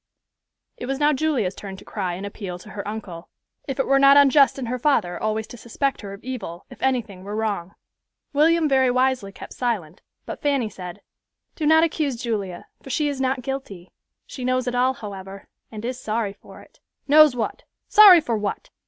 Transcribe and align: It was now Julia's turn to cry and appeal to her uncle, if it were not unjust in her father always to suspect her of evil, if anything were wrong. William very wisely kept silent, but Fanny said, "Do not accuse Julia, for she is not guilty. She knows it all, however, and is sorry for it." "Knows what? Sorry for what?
It 0.77 0.87
was 0.87 0.97
now 0.97 1.13
Julia's 1.13 1.53
turn 1.53 1.77
to 1.77 1.85
cry 1.85 2.15
and 2.15 2.25
appeal 2.25 2.57
to 2.57 2.71
her 2.71 2.87
uncle, 2.87 3.29
if 3.67 3.79
it 3.79 3.85
were 3.85 3.99
not 3.99 4.17
unjust 4.17 4.57
in 4.57 4.65
her 4.65 4.79
father 4.79 5.21
always 5.21 5.45
to 5.45 5.57
suspect 5.57 6.01
her 6.01 6.11
of 6.11 6.23
evil, 6.23 6.65
if 6.71 6.81
anything 6.81 7.23
were 7.23 7.35
wrong. 7.35 7.75
William 8.33 8.67
very 8.67 8.89
wisely 8.89 9.31
kept 9.31 9.53
silent, 9.53 10.01
but 10.25 10.41
Fanny 10.41 10.69
said, 10.69 11.01
"Do 11.55 11.67
not 11.67 11.83
accuse 11.83 12.15
Julia, 12.15 12.65
for 12.81 12.89
she 12.89 13.09
is 13.09 13.21
not 13.21 13.43
guilty. 13.43 13.91
She 14.25 14.43
knows 14.43 14.65
it 14.65 14.73
all, 14.73 14.95
however, 14.95 15.47
and 15.71 15.85
is 15.85 15.99
sorry 16.01 16.33
for 16.33 16.61
it." 16.63 16.79
"Knows 17.07 17.35
what? 17.35 17.61
Sorry 17.87 18.21
for 18.21 18.35
what? 18.35 18.71